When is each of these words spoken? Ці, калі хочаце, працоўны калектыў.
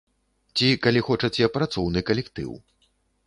Ці, 0.55 0.69
калі 0.85 1.03
хочаце, 1.09 1.49
працоўны 1.57 1.99
калектыў. 2.09 2.51